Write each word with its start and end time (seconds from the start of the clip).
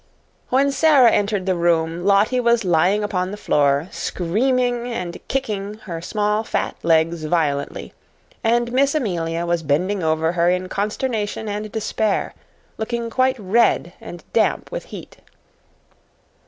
When 0.49 0.71
Sara 0.71 1.11
entered 1.11 1.45
the 1.45 1.53
room, 1.53 2.03
Lottie 2.03 2.39
was 2.39 2.65
lying 2.65 3.03
upon 3.03 3.29
the 3.29 3.37
floor, 3.37 3.87
screaming 3.91 4.87
and 4.87 5.19
kicking 5.27 5.75
her 5.85 6.01
small 6.01 6.43
fat 6.43 6.75
legs 6.81 7.25
violently, 7.25 7.93
and 8.43 8.71
Miss 8.71 8.95
Amelia 8.95 9.45
was 9.45 9.61
bending 9.61 10.01
over 10.01 10.31
her 10.31 10.49
in 10.49 10.69
consternation 10.69 11.47
and 11.47 11.71
despair, 11.71 12.33
looking 12.79 13.11
quite 13.11 13.37
red 13.37 13.93
and 14.01 14.23
damp 14.33 14.71
with 14.71 14.85
heat. 14.85 15.17